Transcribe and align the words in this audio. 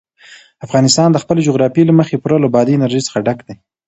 افغانستان 0.65 1.09
د 1.11 1.17
خپلې 1.23 1.41
جغرافیې 1.47 1.83
له 1.87 1.93
مخې 1.99 2.19
پوره 2.21 2.37
له 2.41 2.49
بادي 2.55 2.73
انرژي 2.75 3.01
څخه 3.07 3.17
ډک 3.25 3.39
دی. 3.47 3.55